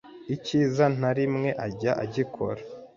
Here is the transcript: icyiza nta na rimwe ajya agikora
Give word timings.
icyiza 0.35 0.83
nta 0.95 0.99
na 1.01 1.11
rimwe 1.17 1.49
ajya 1.65 1.91
agikora 2.03 2.61